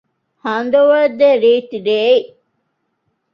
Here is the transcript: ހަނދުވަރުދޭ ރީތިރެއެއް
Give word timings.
ހަނދުވަރުދޭ 0.45 1.29
ރީތިރެއެއް 1.43 2.29